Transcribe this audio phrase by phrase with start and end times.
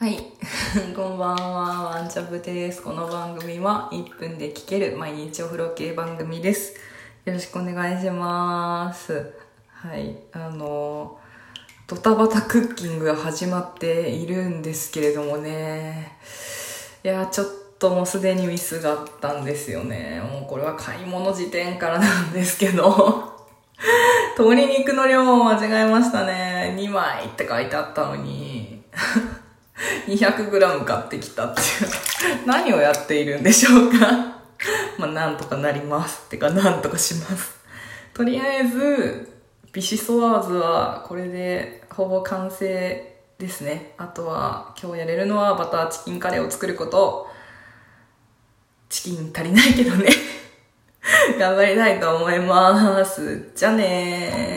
[0.00, 0.16] はい。
[0.96, 2.80] こんばんは、ワンチャブです。
[2.80, 6.72] この番組は1分で聞ける毎日お風呂系番組です。
[7.26, 9.30] よろしくお願いします。
[9.68, 10.16] はい。
[10.32, 11.18] あの、
[11.86, 16.16] ドタバタクッキングが始まっているんですけれどもね。
[17.04, 17.46] いや、ちょっ
[17.78, 20.22] ともうすでにミスがあったんですよね。
[20.32, 23.34] もうこれは買い物時点からなんですけど。
[24.38, 26.74] 鶏肉の量を間違えましたね。
[26.78, 28.82] 2枚って書いてあったのに。
[30.16, 31.66] 200g 買ってきたっていう。
[32.46, 34.40] 何をやっているんでしょうか
[34.98, 36.22] まあ、なんとかなります。
[36.26, 37.58] ってか、なんとかします。
[38.12, 39.28] とりあえず、
[39.72, 43.94] ビシソワーズはこれでほぼ完成ですね。
[43.96, 47.28] あとは、今日やれるのはバターチキンカレーを作ること。
[48.88, 50.08] チキン足りないけどね。
[51.38, 53.52] 頑張りたいと思います。
[53.54, 54.49] じゃあねー。